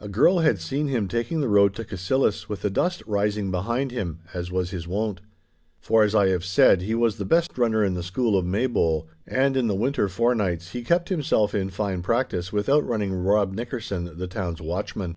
[0.00, 3.92] A girl had seen him taking the road to Cassillis with the dust rising behind
[3.92, 5.20] him, as was his wont.
[5.78, 9.06] For, as I have said, he was the best runner in the school of Maybole,
[9.28, 14.18] and in the winter forenights he kept himself in fine practice with outrunning Rob Nickerson,
[14.18, 15.14] the town's watchman.